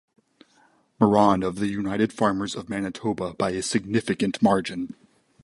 Marron 0.99 1.43
of 1.43 1.57
the 1.59 1.67
United 1.67 2.11
Farmers 2.11 2.55
of 2.55 2.67
Manitoba 2.69 3.35
by 3.35 3.51
a 3.51 3.61
significant 3.61 4.41
margin. 4.41 4.95